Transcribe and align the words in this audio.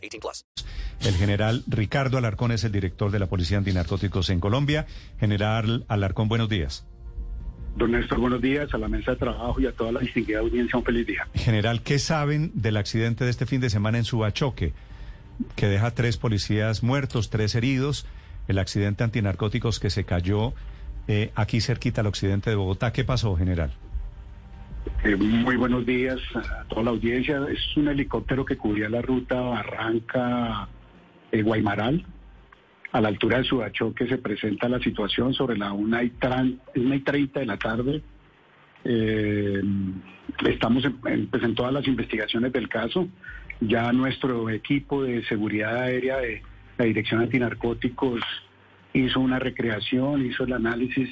18 0.00 0.20
plus. 0.20 0.46
El 1.00 1.14
general 1.14 1.62
Ricardo 1.66 2.18
Alarcón 2.18 2.52
es 2.52 2.64
el 2.64 2.72
director 2.72 3.10
de 3.10 3.18
la 3.18 3.26
Policía 3.26 3.58
Antinarcóticos 3.58 4.30
en 4.30 4.40
Colombia. 4.40 4.86
General 5.18 5.84
Alarcón, 5.88 6.28
buenos 6.28 6.48
días. 6.48 6.86
Don 7.76 7.92
Néstor, 7.92 8.18
buenos 8.18 8.42
días 8.42 8.72
a 8.74 8.78
la 8.78 8.88
mesa 8.88 9.12
de 9.12 9.16
trabajo 9.16 9.60
y 9.60 9.66
a 9.66 9.72
toda 9.72 9.92
la 9.92 10.00
distinguida 10.00 10.40
audiencia. 10.40 10.78
Un 10.78 10.84
feliz 10.84 11.06
día. 11.06 11.26
General, 11.34 11.82
¿qué 11.82 11.98
saben 11.98 12.50
del 12.54 12.76
accidente 12.76 13.24
de 13.24 13.30
este 13.30 13.46
fin 13.46 13.60
de 13.60 13.70
semana 13.70 13.98
en 13.98 14.04
Subachoque, 14.04 14.72
que 15.54 15.66
deja 15.66 15.92
tres 15.92 16.16
policías 16.16 16.82
muertos, 16.82 17.30
tres 17.30 17.54
heridos? 17.54 18.06
El 18.48 18.58
accidente 18.58 19.04
antinarcóticos 19.04 19.78
que 19.78 19.90
se 19.90 20.04
cayó 20.04 20.52
eh, 21.06 21.30
aquí 21.34 21.60
cerquita 21.60 22.00
al 22.00 22.08
occidente 22.08 22.50
de 22.50 22.56
Bogotá. 22.56 22.92
¿Qué 22.92 23.04
pasó, 23.04 23.36
general? 23.36 23.72
Eh, 25.02 25.16
muy 25.16 25.56
buenos 25.56 25.86
días 25.86 26.20
a 26.34 26.64
toda 26.64 26.82
la 26.82 26.90
audiencia. 26.90 27.40
Es 27.50 27.74
un 27.74 27.88
helicóptero 27.88 28.44
que 28.44 28.58
cubría 28.58 28.90
la 28.90 29.00
ruta 29.00 29.40
Barranca-Guaymaral. 29.40 32.04
a 32.92 33.00
la 33.00 33.08
altura 33.08 33.38
de 33.38 33.44
Subachoque 33.44 34.06
se 34.06 34.18
presenta 34.18 34.68
la 34.68 34.78
situación 34.80 35.32
sobre 35.32 35.56
la 35.56 35.72
1 35.72 36.02
y, 36.02 36.10
30 36.10 37.40
de 37.40 37.46
la 37.46 37.56
tarde. 37.56 38.02
Eh, 38.84 39.62
estamos 40.46 40.84
pues 41.00 41.42
en 41.44 41.54
todas 41.54 41.72
las 41.72 41.86
investigaciones 41.86 42.52
del 42.52 42.68
caso. 42.68 43.08
Ya 43.60 43.90
nuestro 43.92 44.50
equipo 44.50 45.02
de 45.02 45.24
seguridad 45.24 45.76
aérea 45.76 46.18
de 46.18 46.42
la 46.76 46.84
Dirección 46.84 47.22
Antinarcóticos 47.22 48.20
hizo 48.92 49.20
una 49.20 49.38
recreación, 49.38 50.26
hizo 50.26 50.44
el 50.44 50.52
análisis 50.52 51.08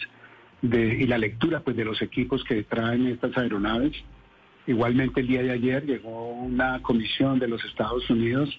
de, 0.62 0.94
y 0.94 1.06
la 1.06 1.18
lectura 1.18 1.60
pues, 1.60 1.76
de 1.76 1.84
los 1.84 2.00
equipos 2.02 2.44
que 2.44 2.62
traen 2.64 3.06
estas 3.06 3.36
aeronaves. 3.36 3.92
Igualmente 4.66 5.20
el 5.20 5.28
día 5.28 5.42
de 5.42 5.52
ayer 5.52 5.86
llegó 5.86 6.30
una 6.32 6.82
comisión 6.82 7.38
de 7.38 7.48
los 7.48 7.64
Estados 7.64 8.08
Unidos 8.10 8.58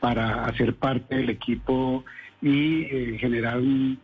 para 0.00 0.44
hacer 0.44 0.74
parte 0.74 1.16
del 1.16 1.30
equipo 1.30 2.04
y 2.40 2.82
eh, 2.82 3.16
generar 3.18 3.58
un 3.58 3.98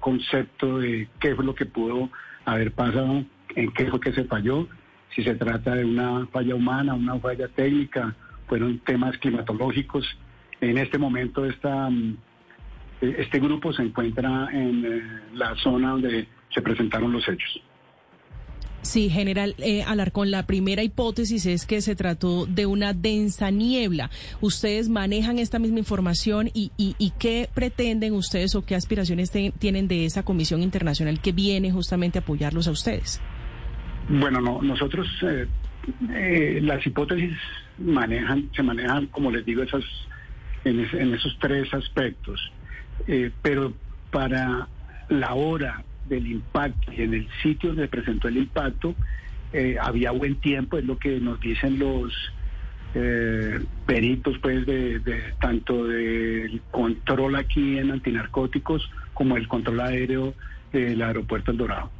concepto 0.00 0.78
de 0.78 1.08
qué 1.18 1.34
fue 1.34 1.44
lo 1.44 1.54
que 1.54 1.64
pudo 1.64 2.10
haber 2.44 2.72
pasado, 2.72 3.24
en 3.56 3.72
qué 3.72 3.86
fue 3.86 4.00
que 4.00 4.12
se 4.12 4.24
falló, 4.24 4.68
si 5.14 5.22
se 5.22 5.34
trata 5.34 5.74
de 5.74 5.84
una 5.84 6.26
falla 6.26 6.54
humana, 6.54 6.94
una 6.94 7.18
falla 7.18 7.48
técnica, 7.48 8.14
fueron 8.48 8.78
temas 8.80 9.16
climatológicos. 9.18 10.04
En 10.60 10.76
este 10.78 10.98
momento 10.98 11.44
esta, 11.44 11.88
este 13.00 13.38
grupo 13.38 13.72
se 13.72 13.82
encuentra 13.82 14.48
en 14.52 14.84
eh, 14.84 15.02
la 15.34 15.54
zona 15.56 15.90
donde 15.90 16.26
se 16.54 16.62
presentaron 16.62 17.12
los 17.12 17.28
hechos. 17.28 17.60
Sí, 18.84 19.08
general 19.08 19.54
eh, 19.58 19.82
Alarcón, 19.82 20.30
la 20.30 20.44
primera 20.46 20.82
hipótesis 20.82 21.46
es 21.46 21.64
que 21.64 21.80
se 21.80 21.96
trató 21.96 22.44
de 22.44 22.66
una 22.66 22.92
densa 22.92 23.50
niebla. 23.50 24.10
¿Ustedes 24.42 24.90
manejan 24.90 25.38
esta 25.38 25.58
misma 25.58 25.78
información 25.78 26.50
y, 26.52 26.70
y, 26.76 26.94
y 26.98 27.12
qué 27.18 27.48
pretenden 27.54 28.12
ustedes 28.12 28.54
o 28.54 28.64
qué 28.66 28.74
aspiraciones 28.74 29.30
te, 29.30 29.54
tienen 29.58 29.88
de 29.88 30.04
esa 30.04 30.22
comisión 30.22 30.62
internacional 30.62 31.18
que 31.20 31.32
viene 31.32 31.72
justamente 31.72 32.18
a 32.18 32.20
apoyarlos 32.20 32.68
a 32.68 32.72
ustedes? 32.72 33.22
Bueno, 34.10 34.42
no, 34.42 34.60
nosotros 34.60 35.08
eh, 35.22 35.46
eh, 36.10 36.60
las 36.62 36.86
hipótesis 36.86 37.32
manejan, 37.78 38.50
se 38.54 38.62
manejan, 38.62 39.06
como 39.06 39.30
les 39.30 39.46
digo, 39.46 39.62
esas, 39.62 39.84
en, 40.64 40.80
es, 40.80 40.92
en 40.92 41.14
esos 41.14 41.34
tres 41.40 41.72
aspectos. 41.72 42.52
Pero 43.42 43.72
para 44.10 44.68
la 45.08 45.34
hora 45.34 45.82
del 46.08 46.26
impacto 46.26 46.92
y 46.92 47.02
en 47.02 47.14
el 47.14 47.28
sitio 47.42 47.70
donde 47.70 47.88
presentó 47.88 48.28
el 48.28 48.36
impacto 48.36 48.94
eh, 49.52 49.76
había 49.80 50.10
buen 50.10 50.36
tiempo, 50.36 50.78
es 50.78 50.84
lo 50.84 50.98
que 50.98 51.20
nos 51.20 51.40
dicen 51.40 51.78
los 51.78 52.12
eh, 52.94 53.60
peritos 53.86 54.36
pues 54.38 54.66
de, 54.66 54.98
de 54.98 55.22
tanto 55.40 55.84
del 55.84 56.60
control 56.70 57.36
aquí 57.36 57.78
en 57.78 57.92
antinarcóticos 57.92 58.90
como 59.12 59.36
el 59.36 59.46
control 59.46 59.80
aéreo 59.80 60.34
del 60.72 61.00
aeropuerto 61.02 61.52
El 61.52 61.58
Dorado. 61.58 61.90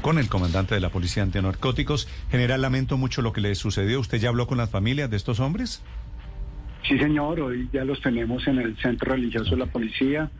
Con 0.00 0.18
el 0.18 0.28
comandante 0.28 0.74
de 0.74 0.80
la 0.80 0.88
Policía 0.88 1.22
Antinarcóticos. 1.22 2.08
General, 2.30 2.62
lamento 2.62 2.96
mucho 2.96 3.22
lo 3.22 3.32
que 3.32 3.40
le 3.40 3.54
sucedió. 3.54 4.00
¿Usted 4.00 4.18
ya 4.18 4.30
habló 4.30 4.46
con 4.46 4.58
las 4.58 4.70
familias 4.70 5.10
de 5.10 5.16
estos 5.16 5.38
hombres? 5.38 5.82
Sí, 6.88 6.98
señor. 6.98 7.40
Hoy 7.40 7.68
ya 7.72 7.84
los 7.84 8.00
tenemos 8.00 8.46
en 8.46 8.58
el 8.58 8.76
centro 8.78 9.12
religioso 9.12 9.50
de 9.50 9.58
la 9.58 9.66
policía. 9.66 10.30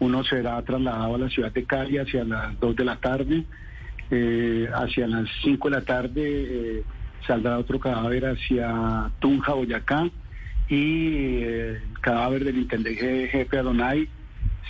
Uno 0.00 0.24
será 0.24 0.60
trasladado 0.62 1.14
a 1.14 1.18
la 1.18 1.28
ciudad 1.28 1.52
de 1.52 1.64
Cali 1.64 1.98
hacia 1.98 2.24
las 2.24 2.58
2 2.60 2.76
de 2.76 2.84
la 2.84 2.96
tarde. 2.96 3.44
Eh, 4.10 4.68
hacia 4.72 5.06
las 5.06 5.28
5 5.42 5.70
de 5.70 5.76
la 5.76 5.82
tarde 5.82 6.22
eh, 6.22 6.82
saldrá 7.26 7.58
otro 7.58 7.78
cadáver 7.80 8.26
hacia 8.26 9.10
Tunja, 9.18 9.52
Boyacá. 9.54 10.08
Y 10.68 11.42
eh, 11.42 11.80
el 11.90 12.00
cadáver 12.00 12.44
del 12.44 12.56
intendente 12.58 13.28
jefe 13.28 13.58
Adonai 13.58 14.08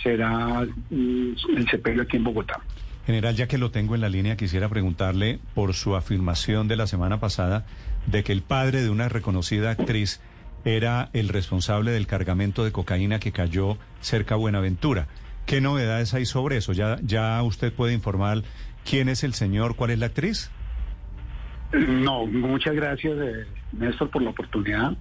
será 0.03 0.65
mm, 0.89 1.33
el 1.57 1.69
sepelio 1.69 2.03
aquí 2.03 2.17
en 2.17 2.23
Bogotá. 2.23 2.59
General, 3.05 3.35
ya 3.35 3.47
que 3.47 3.57
lo 3.57 3.69
tengo 3.71 3.93
en 3.95 4.01
la 4.01 4.09
línea, 4.09 4.35
quisiera 4.35 4.67
preguntarle 4.67 5.39
por 5.53 5.73
su 5.75 5.95
afirmación 5.95 6.67
de 6.67 6.75
la 6.75 6.87
semana 6.87 7.19
pasada 7.19 7.65
de 8.07 8.23
que 8.23 8.31
el 8.31 8.41
padre 8.41 8.81
de 8.81 8.89
una 8.89 9.09
reconocida 9.09 9.71
actriz 9.71 10.21
era 10.65 11.09
el 11.13 11.29
responsable 11.29 11.91
del 11.91 12.07
cargamento 12.07 12.65
de 12.65 12.71
cocaína 12.71 13.19
que 13.19 13.31
cayó 13.31 13.77
cerca 14.01 14.35
a 14.35 14.37
Buenaventura. 14.37 15.07
¿Qué 15.45 15.61
novedades 15.61 16.13
hay 16.13 16.25
sobre 16.25 16.57
eso? 16.57 16.73
¿Ya, 16.73 16.97
ya 17.03 17.41
usted 17.43 17.71
puede 17.71 17.93
informar 17.93 18.41
quién 18.83 19.07
es 19.07 19.23
el 19.23 19.33
señor, 19.33 19.75
cuál 19.75 19.91
es 19.91 19.99
la 19.99 20.07
actriz? 20.07 20.51
No, 21.71 22.25
muchas 22.25 22.75
gracias, 22.75 23.13
eh, 23.17 23.45
Néstor, 23.73 24.09
por 24.09 24.23
la 24.23 24.31
oportunidad. 24.31 24.97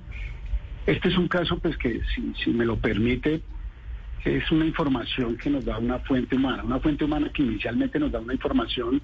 Este 0.87 1.09
es 1.09 1.17
un 1.17 1.29
caso, 1.29 1.59
pues, 1.59 1.77
que 1.79 2.01
si, 2.15 2.35
si 2.43 2.51
me 2.51 2.67
lo 2.67 2.77
permite, 2.77 3.41
es 4.25 4.51
una 4.51 4.67
información 4.67 5.37
que 5.37 5.49
nos 5.49 5.65
da 5.65 5.79
una 5.79 5.99
fuente 6.01 6.37
humana, 6.37 6.63
una 6.63 6.81
fuente 6.81 7.05
humana 7.05 7.31
que 7.33 7.43
inicialmente 7.43 7.99
nos 7.99 8.13
da 8.13 8.21
una 8.21 8.35
información 8.35 9.01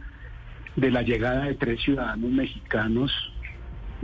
de 0.77 0.91
la 0.91 1.03
llegada 1.03 1.45
de 1.45 1.55
tres 1.55 1.81
ciudadanos 1.83 2.31
mexicanos, 2.31 3.13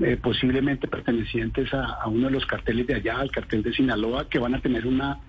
eh, 0.02 0.18
posiblemente 0.22 0.88
pertenecientes 0.88 1.72
a, 1.72 2.06
uno 2.06 2.26
de 2.26 2.32
los 2.32 2.44
carteles 2.46 2.86
de 2.86 2.96
allá, 2.96 3.18
al 3.18 3.30
cartel 3.30 3.62
de 3.62 3.72
Sinaloa, 3.72 4.28
que 4.28 4.38
van 4.38 4.54
a 4.54 4.60
tener 4.60 4.86
una 4.86 5.20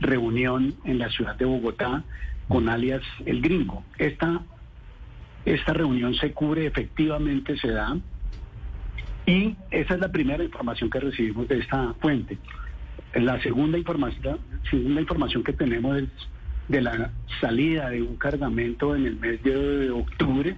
reunión 0.00 0.74
en 0.84 0.98
la 0.98 1.10
ciudad 1.10 1.36
de 1.36 1.44
Bogotá 1.44 2.04
con 2.48 2.68
alias 2.68 3.02
El 3.24 3.40
Gringo. 3.40 3.84
Esta, 3.96 4.42
esta 5.44 5.72
reunión 5.72 6.14
se 6.14 6.32
cubre, 6.32 6.66
efectivamente 6.66 7.56
se 7.58 7.68
da, 7.68 7.96
y 9.26 9.56
esa 9.70 9.94
es 9.94 10.00
la 10.00 10.10
primera 10.10 10.42
información 10.42 10.90
que 10.90 11.00
recibimos 11.00 11.48
de 11.48 11.58
esta 11.58 11.94
fuente. 11.94 12.36
La 13.14 13.40
segunda 13.42 13.78
información, 13.78 14.38
segunda 14.70 15.00
información 15.00 15.42
que 15.44 15.52
tenemos 15.52 15.96
es 15.96 16.08
de 16.68 16.80
la 16.82 17.10
salida 17.40 17.90
de 17.90 18.02
un 18.02 18.16
cargamento 18.16 18.94
en 18.94 19.06
el 19.06 19.16
mes 19.16 19.42
de 19.42 19.90
octubre 19.90 20.56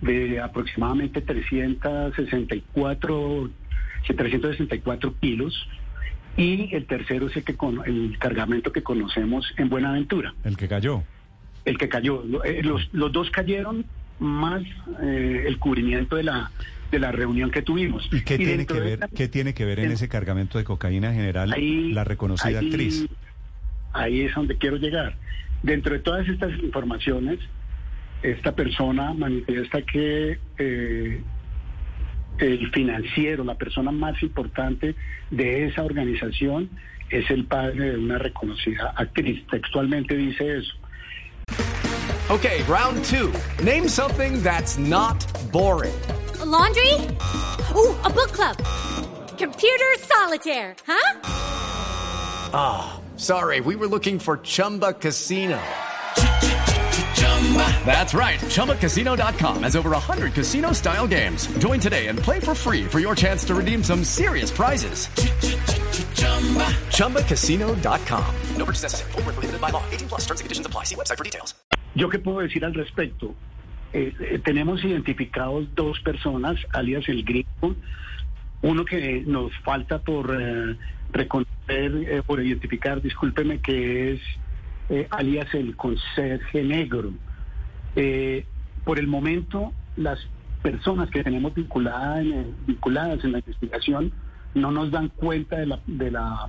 de 0.00 0.40
aproximadamente 0.40 1.20
364, 1.20 3.50
364 4.06 5.14
kilos. 5.20 5.68
Y 6.36 6.74
el 6.74 6.86
tercero 6.86 7.26
es 7.26 7.36
el, 7.36 7.44
que 7.44 7.56
con, 7.56 7.82
el 7.84 8.16
cargamento 8.18 8.72
que 8.72 8.82
conocemos 8.82 9.52
en 9.56 9.68
Buenaventura. 9.68 10.34
El 10.44 10.56
que 10.56 10.68
cayó. 10.68 11.02
El 11.64 11.78
que 11.78 11.88
cayó. 11.88 12.22
Los, 12.62 12.88
los 12.92 13.12
dos 13.12 13.30
cayeron 13.30 13.84
más 14.20 14.62
eh, 15.02 15.44
el 15.46 15.58
cubrimiento 15.58 16.16
de 16.16 16.24
la 16.24 16.50
de 16.90 16.98
la 16.98 17.12
reunión 17.12 17.50
que 17.50 17.62
tuvimos. 17.62 18.08
¿Y 18.12 18.22
qué, 18.22 18.34
y 18.34 18.38
tiene, 18.38 18.66
que 18.66 18.80
ver, 18.80 19.08
qué 19.14 19.28
tiene 19.28 19.54
que 19.54 19.64
ver 19.64 19.80
en, 19.80 19.86
en 19.86 19.92
ese 19.92 20.08
cargamento 20.08 20.58
de 20.58 20.64
cocaína 20.64 21.12
general 21.12 21.52
ahí, 21.52 21.92
la 21.92 22.04
reconocida 22.04 22.60
ahí, 22.60 22.66
actriz? 22.66 23.06
Ahí 23.92 24.22
es 24.22 24.34
donde 24.34 24.56
quiero 24.56 24.76
llegar. 24.76 25.16
Dentro 25.62 25.92
de 25.92 26.00
todas 26.00 26.28
estas 26.28 26.52
informaciones, 26.60 27.40
esta 28.22 28.52
persona 28.52 29.12
manifiesta 29.12 29.82
que 29.82 30.38
eh, 30.58 31.22
el 32.38 32.70
financiero, 32.72 33.44
la 33.44 33.54
persona 33.54 33.90
más 33.90 34.22
importante 34.22 34.94
de 35.30 35.66
esa 35.66 35.84
organización, 35.84 36.70
es 37.10 37.30
el 37.30 37.46
padre 37.46 37.92
de 37.92 37.98
una 37.98 38.18
reconocida 38.18 38.92
actriz. 38.96 39.46
Textualmente 39.50 40.16
dice 40.16 40.58
eso. 40.58 40.74
Okay, 42.30 42.62
round 42.64 43.02
two. 43.04 43.32
Name 43.64 43.88
something 43.88 44.42
that's 44.42 44.76
not 44.76 45.24
boring. 45.50 45.94
A 46.40 46.44
laundry? 46.44 46.92
Ooh, 47.74 47.96
a 48.04 48.10
book 48.10 48.32
club. 48.32 48.56
Computer 49.38 49.94
solitaire, 50.00 50.76
huh? 50.86 51.20
Ah, 52.52 53.00
sorry, 53.16 53.60
we 53.60 53.76
were 53.76 53.86
looking 53.86 54.18
for 54.18 54.38
Chumba 54.38 54.92
Casino. 54.92 55.58
That's 57.86 58.12
right. 58.14 58.38
ChumbaCasino.com 58.40 59.62
has 59.62 59.76
over 59.76 59.90
100 59.90 60.34
casino 60.34 60.72
style 60.72 61.06
games. 61.06 61.46
Join 61.58 61.80
today 61.80 62.08
and 62.08 62.18
play 62.18 62.40
for 62.40 62.54
free 62.54 62.84
for 62.84 63.00
your 63.00 63.14
chance 63.14 63.44
to 63.46 63.54
redeem 63.54 63.82
some 63.82 64.04
serious 64.04 64.50
prizes. 64.50 65.08
ChumbaCasino.com. 66.92 68.34
No 68.56 68.64
purchase 68.64 68.82
necessary. 68.82 69.12
Void 69.12 69.24
where 69.24 69.34
prohibited 69.34 69.60
by 69.60 69.70
law. 69.70 69.82
18 69.90 70.08
plus 70.08 70.20
terms 70.26 70.40
and 70.40 70.44
conditions 70.44 70.66
apply. 70.66 70.84
See 70.84 70.94
website 70.94 71.16
for 71.16 71.24
details. 71.24 71.54
Yo 71.94 72.08
qué 72.10 72.18
puedo 72.18 72.40
decir 72.40 72.64
al 72.64 72.74
respecto. 72.74 73.34
Eh, 73.92 74.12
eh, 74.20 74.38
tenemos 74.44 74.84
identificados 74.84 75.74
dos 75.74 75.98
personas, 76.00 76.56
alias 76.74 77.08
el 77.08 77.24
griego, 77.24 77.74
uno 78.62 78.84
que 78.84 79.22
nos 79.26 79.56
falta 79.64 79.98
por 79.98 80.36
eh, 80.38 80.76
reconocer, 81.12 81.48
eh, 81.68 82.22
por 82.26 82.42
identificar, 82.42 83.00
discúlpeme, 83.00 83.60
que 83.60 84.12
es 84.12 84.20
eh, 84.90 85.06
alias 85.10 85.52
el 85.54 85.76
conserje 85.76 86.62
negro. 86.62 87.12
Eh, 88.00 88.44
por 88.84 88.98
el 89.00 89.08
momento, 89.08 89.72
las 89.96 90.18
personas 90.62 91.10
que 91.10 91.24
tenemos 91.24 91.52
vinculadas 91.54 92.20
en, 92.24 92.32
el- 92.32 92.54
vinculadas 92.66 93.24
en 93.24 93.32
la 93.32 93.38
investigación 93.38 94.12
no 94.54 94.70
nos 94.70 94.90
dan 94.92 95.08
cuenta 95.08 95.56
de 95.56 95.66
la, 95.66 95.80
de 95.86 96.10
la 96.12 96.48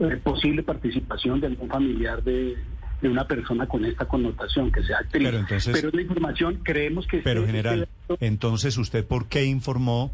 eh, 0.00 0.16
posible 0.22 0.62
participación 0.64 1.40
de 1.40 1.46
algún 1.46 1.68
familiar 1.68 2.22
de, 2.24 2.56
de 3.00 3.08
una 3.08 3.26
persona 3.28 3.66
con 3.68 3.84
esta 3.84 4.06
connotación, 4.06 4.72
que 4.72 4.82
sea 4.82 4.98
actriz. 4.98 5.24
Pero 5.28 5.38
entonces- 5.38 5.72
Pero 5.72 5.90
la 5.92 6.02
información, 6.02 6.60
creemos 6.64 7.06
que... 7.06 7.18
Pero 7.18 7.40
este- 7.40 7.46
general, 7.52 7.88
este- 8.08 8.26
entonces 8.26 8.76
usted 8.76 9.04
por 9.06 9.26
qué 9.28 9.44
informó 9.44 10.10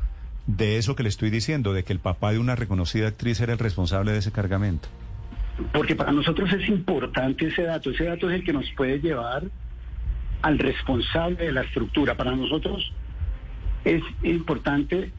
de 0.46 0.76
eso 0.76 0.94
que 0.94 1.02
le 1.02 1.08
estoy 1.08 1.30
diciendo, 1.30 1.72
de 1.72 1.84
que 1.84 1.94
el 1.94 1.98
papá 2.00 2.32
de 2.32 2.38
una 2.38 2.54
reconocida 2.56 3.08
actriz 3.08 3.40
era 3.40 3.54
el 3.54 3.58
responsable 3.58 4.12
de 4.12 4.18
ese 4.18 4.30
cargamento? 4.32 4.88
Porque 5.72 5.96
para 5.96 6.12
nosotros 6.12 6.52
es 6.52 6.68
importante 6.68 7.46
ese 7.46 7.62
dato. 7.62 7.90
Ese 7.90 8.04
dato 8.04 8.28
es 8.28 8.36
el 8.36 8.44
que 8.44 8.52
nos 8.52 8.70
puede 8.76 9.00
llevar 9.00 9.44
al 10.44 10.58
responsable 10.58 11.46
de 11.46 11.52
la 11.52 11.62
estructura. 11.62 12.16
Para 12.16 12.36
nosotros 12.36 12.92
es 13.84 14.02
importante 14.22 15.10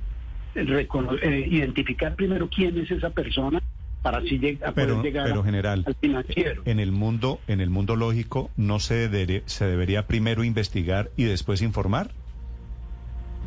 eh, 0.54 1.48
identificar 1.50 2.16
primero 2.16 2.48
quién 2.48 2.78
es 2.78 2.92
esa 2.92 3.10
persona 3.10 3.60
para 4.04 4.20
así 4.20 4.40
lleg- 4.40 4.64
a 4.64 4.72
Pero, 4.72 4.94
poder 4.98 5.04
llegar 5.12 5.28
pero 5.28 5.42
a- 5.42 5.44
general, 5.44 5.84
al 5.88 5.96
financiero. 6.00 6.62
en 6.66 6.80
el 6.80 6.92
mundo, 6.92 7.40
en 7.48 7.60
el 7.60 7.72
mundo 7.72 7.96
lógico, 7.96 8.52
¿no 8.56 8.80
se, 8.80 9.10
se 9.48 9.66
debería 9.66 10.06
primero 10.06 10.44
investigar 10.44 11.10
y 11.18 11.24
después 11.24 11.64
informar? 11.64 12.12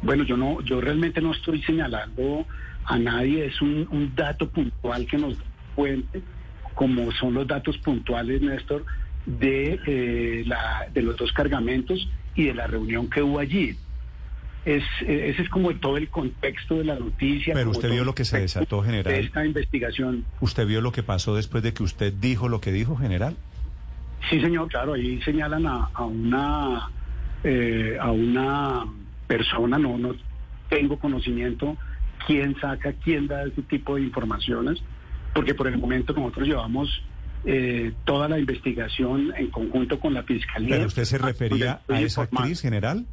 Bueno, 0.02 0.24
yo 0.24 0.36
no, 0.36 0.60
yo 0.62 0.80
realmente 0.80 1.20
no 1.20 1.30
estoy 1.32 1.62
señalando 1.62 2.44
a 2.86 2.98
nadie, 2.98 3.46
es 3.46 3.62
un, 3.62 3.86
un 3.92 4.12
dato 4.16 4.48
puntual 4.48 5.06
que 5.06 5.16
nos 5.18 5.38
da 5.38 5.44
fuente, 5.76 6.22
como 6.74 7.12
son 7.12 7.34
los 7.34 7.46
datos 7.46 7.78
puntuales, 7.78 8.40
Néstor, 8.42 8.84
de, 9.26 9.80
eh, 9.86 10.44
la, 10.46 10.88
de 10.92 11.02
los 11.02 11.16
dos 11.16 11.32
cargamentos 11.32 12.08
y 12.34 12.44
de 12.44 12.54
la 12.54 12.66
reunión 12.66 13.08
que 13.10 13.22
hubo 13.22 13.38
allí. 13.38 13.76
Es, 14.64 14.82
eh, 15.02 15.30
ese 15.30 15.42
es 15.42 15.48
como 15.48 15.74
todo 15.76 15.96
el 15.96 16.08
contexto 16.08 16.78
de 16.78 16.84
la 16.84 16.98
noticia. 16.98 17.54
Pero 17.54 17.70
usted 17.70 17.90
vio 17.90 18.04
lo 18.04 18.14
que 18.14 18.24
se 18.24 18.40
desató, 18.40 18.82
general. 18.82 19.12
De 19.12 19.20
esta 19.20 19.44
investigación. 19.44 20.24
¿Usted 20.40 20.66
vio 20.66 20.80
lo 20.80 20.92
que 20.92 21.02
pasó 21.02 21.34
después 21.34 21.62
de 21.62 21.72
que 21.72 21.82
usted 21.82 22.12
dijo 22.12 22.48
lo 22.48 22.60
que 22.60 22.72
dijo, 22.72 22.96
general? 22.96 23.36
Sí, 24.28 24.40
señor, 24.40 24.68
claro, 24.68 24.94
ahí 24.94 25.20
señalan 25.22 25.66
a, 25.66 25.90
a 25.94 26.04
una 26.04 26.90
eh, 27.44 27.96
a 28.00 28.10
una 28.10 28.84
persona, 29.26 29.78
no, 29.78 29.96
no 29.96 30.14
tengo 30.68 30.98
conocimiento 30.98 31.76
quién 32.26 32.58
saca, 32.60 32.92
quién 32.92 33.28
da 33.28 33.44
ese 33.44 33.62
tipo 33.62 33.94
de 33.94 34.02
informaciones, 34.02 34.82
porque 35.34 35.54
por 35.54 35.68
el 35.68 35.78
momento 35.78 36.12
nosotros 36.12 36.48
llevamos 36.48 37.02
eh, 37.44 37.92
toda 38.04 38.28
la 38.28 38.38
investigación 38.38 39.32
en 39.36 39.48
conjunto 39.50 39.98
con 40.00 40.14
la 40.14 40.22
fiscalía. 40.22 40.76
¿Pero 40.76 40.86
usted 40.86 41.04
se 41.04 41.18
refería 41.18 41.80
a 41.88 42.00
esa 42.00 42.22
actriz, 42.22 42.60
general? 42.60 43.06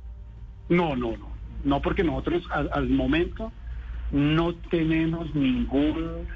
No, 0.70 0.96
no, 0.96 1.12
no, 1.18 1.28
no, 1.64 1.82
porque 1.82 2.04
nosotros 2.04 2.44
al, 2.52 2.70
al 2.74 2.90
momento 2.90 3.52
no 4.12 4.54
tenemos 4.56 5.34
ningún 5.36 6.28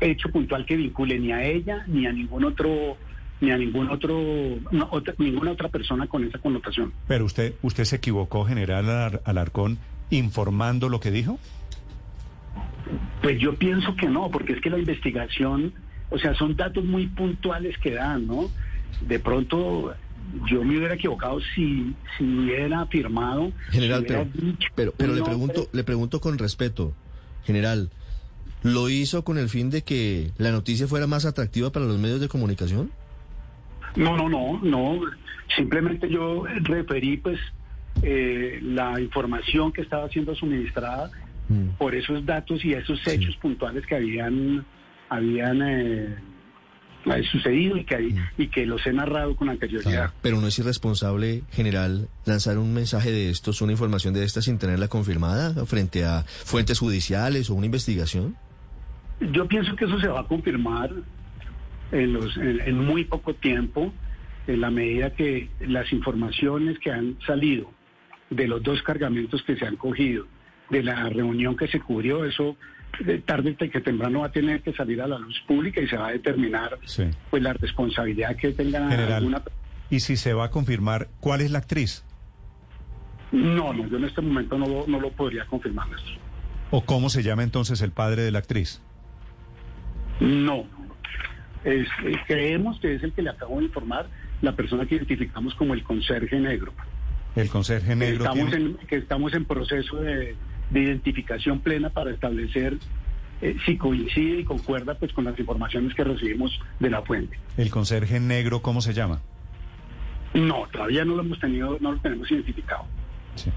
hecho 0.00 0.28
puntual 0.30 0.66
que 0.66 0.76
vincule 0.76 1.18
ni 1.18 1.30
a 1.32 1.44
ella 1.44 1.84
ni 1.86 2.06
a 2.06 2.12
ningún 2.12 2.44
otro 2.44 2.96
ni 3.40 3.50
a 3.50 3.56
ningún 3.56 3.88
otro 3.90 4.18
no, 4.70 4.88
otra- 4.90 5.14
ninguna 5.18 5.50
otra 5.52 5.68
persona 5.68 6.06
con 6.06 6.24
esa 6.24 6.38
connotación. 6.38 6.92
Pero 7.08 7.24
usted, 7.24 7.54
usted 7.62 7.84
se 7.84 7.96
equivocó, 7.96 8.44
general 8.44 8.84
Alar- 8.88 9.20
Alarcón, 9.24 9.78
informando 10.10 10.88
lo 10.88 11.00
que 11.00 11.10
dijo. 11.10 11.38
Pues 13.22 13.38
yo 13.40 13.54
pienso 13.56 13.94
que 13.96 14.08
no, 14.08 14.30
porque 14.30 14.52
es 14.54 14.60
que 14.60 14.70
la 14.70 14.78
investigación, 14.78 15.72
o 16.12 16.18
sea, 16.18 16.34
son 16.34 16.56
datos 16.56 16.84
muy 16.84 17.06
puntuales 17.06 17.76
que 17.78 17.92
dan, 17.92 18.26
¿no? 18.26 18.50
De 19.00 19.18
pronto 19.18 19.94
yo 20.48 20.62
me 20.64 20.78
hubiera 20.78 20.94
equivocado 20.94 21.40
si 21.54 21.94
si 22.16 22.24
hubiera 22.24 22.82
afirmado, 22.82 23.52
General, 23.70 24.00
si 24.00 24.06
hubiera 24.06 24.24
pero, 24.32 24.46
dicho 24.46 24.68
pero, 24.96 25.14
le 25.14 25.22
pregunto, 25.22 25.68
le 25.72 25.84
pregunto 25.84 26.20
con 26.20 26.38
respeto, 26.38 26.94
general, 27.44 27.90
¿lo 28.62 28.88
hizo 28.88 29.24
con 29.24 29.38
el 29.38 29.48
fin 29.48 29.70
de 29.70 29.82
que 29.82 30.30
la 30.38 30.52
noticia 30.52 30.86
fuera 30.86 31.06
más 31.06 31.24
atractiva 31.24 31.70
para 31.70 31.86
los 31.86 31.98
medios 31.98 32.20
de 32.20 32.28
comunicación? 32.28 32.90
No, 33.96 34.16
no, 34.16 34.28
no, 34.28 34.60
no. 34.62 35.00
Simplemente 35.56 36.08
yo 36.08 36.44
referí 36.62 37.18
pues 37.18 37.38
eh, 38.02 38.58
la 38.62 38.98
información 39.00 39.72
que 39.72 39.82
estaba 39.82 40.08
siendo 40.08 40.34
suministrada 40.34 41.10
Mm. 41.48 41.76
por 41.78 41.94
esos 41.94 42.24
datos 42.24 42.64
y 42.64 42.72
esos 42.72 43.06
hechos 43.06 43.36
puntuales 43.36 43.84
que 43.86 43.96
habían 43.96 44.64
habían 45.12 45.62
eh, 45.62 46.16
sucedido 47.30 47.76
y 47.76 47.84
que 47.84 48.14
y 48.38 48.46
que 48.48 48.66
los 48.66 48.86
he 48.86 48.92
narrado 48.92 49.36
con 49.36 49.48
anterioridad. 49.48 49.90
Claro, 49.90 50.12
pero 50.22 50.40
no 50.40 50.46
es 50.46 50.58
irresponsable, 50.58 51.42
general, 51.50 52.08
lanzar 52.24 52.58
un 52.58 52.72
mensaje 52.72 53.10
de 53.10 53.30
estos, 53.30 53.60
una 53.60 53.72
información 53.72 54.14
de 54.14 54.24
estas 54.24 54.44
sin 54.44 54.58
tenerla 54.58 54.88
confirmada 54.88 55.66
frente 55.66 56.04
a 56.04 56.22
fuentes 56.22 56.78
judiciales 56.78 57.50
o 57.50 57.54
una 57.54 57.66
investigación. 57.66 58.36
Yo 59.20 59.46
pienso 59.46 59.76
que 59.76 59.84
eso 59.84 60.00
se 60.00 60.08
va 60.08 60.20
a 60.20 60.24
confirmar 60.26 60.90
en, 61.92 62.12
los, 62.12 62.36
en, 62.36 62.60
en 62.60 62.78
muy 62.78 63.04
poco 63.04 63.34
tiempo, 63.34 63.92
en 64.46 64.60
la 64.60 64.70
medida 64.70 65.10
que 65.10 65.50
las 65.60 65.92
informaciones 65.92 66.78
que 66.78 66.90
han 66.90 67.18
salido 67.26 67.70
de 68.30 68.48
los 68.48 68.62
dos 68.62 68.82
cargamentos 68.82 69.42
que 69.42 69.56
se 69.56 69.66
han 69.66 69.76
cogido, 69.76 70.26
de 70.70 70.82
la 70.82 71.08
reunión 71.10 71.56
que 71.56 71.68
se 71.68 71.80
cubrió, 71.80 72.24
eso 72.24 72.56
tarde 73.24 73.56
que 73.56 73.80
temprano 73.80 74.20
va 74.20 74.26
a 74.26 74.32
tener 74.32 74.62
que 74.62 74.72
salir 74.72 75.00
a 75.00 75.06
la 75.06 75.18
luz 75.18 75.40
pública 75.46 75.80
y 75.80 75.88
se 75.88 75.96
va 75.96 76.08
a 76.08 76.12
determinar 76.12 76.78
Sí. 76.84 77.04
pues 77.30 77.42
la 77.42 77.52
responsabilidad 77.54 78.36
que 78.36 78.52
tenga 78.52 78.88
General. 78.88 79.12
alguna... 79.14 79.42
Y 79.90 80.00
si 80.00 80.16
se 80.16 80.32
va 80.34 80.44
a 80.46 80.50
confirmar, 80.50 81.08
¿cuál 81.20 81.40
es 81.40 81.50
la 81.50 81.58
actriz? 81.58 82.04
No, 83.32 83.72
no, 83.72 83.86
yo 83.88 83.96
en 83.96 84.04
este 84.04 84.20
momento 84.20 84.58
no 84.58 84.66
lo, 84.66 84.86
no 84.86 85.00
lo 85.00 85.10
podría 85.10 85.44
confirmar. 85.46 85.88
Néstor. 85.90 86.12
¿O 86.70 86.84
cómo 86.84 87.08
se 87.10 87.22
llama 87.22 87.42
entonces 87.42 87.80
el 87.82 87.90
padre 87.92 88.22
de 88.22 88.30
la 88.30 88.38
actriz? 88.40 88.80
No. 90.20 90.64
Es- 91.64 91.88
eh, 92.04 92.16
creemos 92.26 92.78
que 92.80 92.94
es 92.94 93.02
el 93.02 93.12
que 93.12 93.22
le 93.22 93.30
acabo 93.30 93.58
de 93.58 93.64
informar, 93.64 94.08
la 94.42 94.52
persona 94.56 94.84
que 94.86 94.96
identificamos 94.96 95.54
como 95.54 95.74
el 95.74 95.82
conserje 95.82 96.38
negro. 96.40 96.72
El 97.36 97.48
conserje 97.48 97.88
Que 97.90 97.96
negro 97.96 98.24
estamos, 98.24 98.50
tiene... 98.50 98.64
en, 98.66 98.76
que 98.86 98.96
estamos 98.96 99.32
en 99.34 99.44
proceso 99.44 99.96
de, 99.96 100.34
de 100.72 100.80
identificación 100.80 101.60
plena 101.60 101.90
para 101.90 102.10
establecer 102.10 102.78
eh, 103.40 103.56
si 103.66 103.76
coincide 103.76 104.40
y 104.40 104.44
concuerda 104.44 104.94
pues 104.94 105.12
con 105.12 105.24
las 105.24 105.38
informaciones 105.38 105.94
que 105.94 106.04
recibimos 106.04 106.58
de 106.78 106.90
la 106.90 107.02
fuente. 107.02 107.38
El 107.56 107.70
conserje 107.70 108.20
negro, 108.20 108.62
¿cómo 108.62 108.80
se 108.80 108.94
llama? 108.94 109.20
No, 110.34 110.66
todavía 110.72 111.04
no 111.04 111.16
lo 111.16 111.22
hemos 111.22 111.40
tenido, 111.40 111.76
no 111.80 111.92
lo 111.92 111.98
tenemos 111.98 112.30
identificado. 112.30 112.84
Sí. 113.34 113.50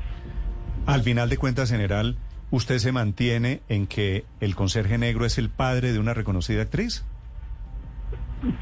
Al 0.85 1.01
final 1.03 1.29
de 1.29 1.37
cuentas, 1.37 1.71
general, 1.71 2.17
¿usted 2.51 2.79
se 2.79 2.91
mantiene 2.91 3.61
en 3.69 3.87
que 3.87 4.25
el 4.39 4.55
conserje 4.55 4.97
negro 4.97 5.25
es 5.25 5.37
el 5.37 5.49
padre 5.49 5.93
de 5.93 5.99
una 5.99 6.13
reconocida 6.13 6.63
actriz? 6.63 7.05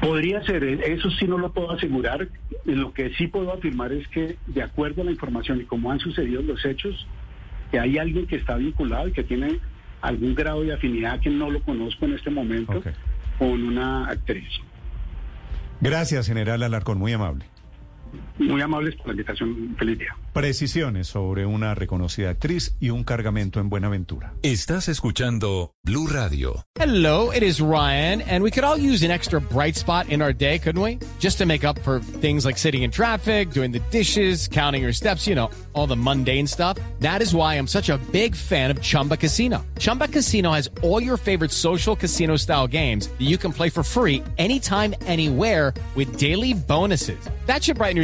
Podría 0.00 0.42
ser, 0.44 0.62
eh, 0.62 0.92
eso 0.92 1.10
sí 1.10 1.26
no 1.26 1.38
lo 1.38 1.52
puedo 1.52 1.72
asegurar. 1.72 2.28
Lo 2.64 2.92
que 2.92 3.10
sí 3.14 3.26
puedo 3.26 3.52
afirmar 3.52 3.92
es 3.92 4.06
que, 4.08 4.36
de 4.46 4.62
acuerdo 4.62 5.02
a 5.02 5.04
la 5.04 5.10
información 5.10 5.60
y 5.60 5.64
cómo 5.64 5.90
han 5.90 5.98
sucedido 5.98 6.42
los 6.42 6.64
hechos, 6.64 7.06
que 7.74 7.80
hay 7.80 7.98
alguien 7.98 8.24
que 8.28 8.36
está 8.36 8.54
vinculado 8.54 9.08
y 9.08 9.12
que 9.12 9.24
tiene 9.24 9.58
algún 10.00 10.36
grado 10.36 10.62
de 10.62 10.72
afinidad 10.72 11.18
que 11.18 11.28
no 11.28 11.50
lo 11.50 11.60
conozco 11.60 12.04
en 12.04 12.14
este 12.14 12.30
momento 12.30 12.80
con 13.36 13.64
una 13.64 14.08
actriz. 14.08 14.48
Gracias, 15.80 16.28
general 16.28 16.62
Alarcón, 16.62 16.98
muy 16.98 17.12
amable. 17.12 17.46
Muy 18.38 18.60
amables 18.60 18.96
por 18.96 19.08
la 19.08 19.12
invitación. 19.12 19.76
Feliz 19.78 19.98
día. 19.98 20.16
Precisiones 20.32 21.06
sobre 21.06 21.46
una 21.46 21.74
reconocida 21.74 22.30
actriz 22.30 22.76
y 22.80 22.90
un 22.90 23.04
cargamento 23.04 23.60
en 23.60 23.68
Buenaventura. 23.70 24.34
Estás 24.42 24.88
escuchando 24.88 25.72
Blue 25.84 26.08
Radio. 26.08 26.64
Hello, 26.74 27.30
it 27.32 27.44
is 27.44 27.60
Ryan, 27.60 28.20
and 28.22 28.42
we 28.42 28.50
could 28.50 28.64
all 28.64 28.76
use 28.76 29.04
an 29.04 29.12
extra 29.12 29.40
bright 29.40 29.76
spot 29.76 30.08
in 30.08 30.20
our 30.20 30.32
day, 30.32 30.58
couldn't 30.58 30.82
we? 30.82 30.98
Just 31.20 31.38
to 31.38 31.46
make 31.46 31.64
up 31.64 31.78
for 31.84 32.00
things 32.20 32.44
like 32.44 32.58
sitting 32.58 32.82
in 32.82 32.90
traffic, 32.90 33.50
doing 33.50 33.70
the 33.70 33.80
dishes, 33.90 34.48
counting 34.48 34.82
your 34.82 34.92
steps, 34.92 35.26
you 35.28 35.36
know, 35.36 35.50
all 35.72 35.86
the 35.86 35.96
mundane 35.96 36.48
stuff. 36.48 36.78
That 36.98 37.22
is 37.22 37.32
why 37.32 37.54
I'm 37.54 37.68
such 37.68 37.88
a 37.88 37.98
big 38.10 38.34
fan 38.34 38.72
of 38.72 38.82
Chumba 38.82 39.16
Casino. 39.16 39.64
Chumba 39.78 40.08
Casino 40.08 40.50
has 40.50 40.68
all 40.82 41.00
your 41.00 41.16
favorite 41.16 41.52
social 41.52 41.94
casino 41.94 42.36
style 42.36 42.66
games 42.66 43.06
that 43.06 43.24
you 43.24 43.38
can 43.38 43.52
play 43.52 43.70
for 43.70 43.84
free 43.84 44.20
anytime, 44.36 44.96
anywhere 45.06 45.72
with 45.94 46.16
daily 46.18 46.54
bonuses. 46.54 47.18
That 47.46 47.62
should 47.62 47.76
brighten 47.76 47.96
your 47.96 48.03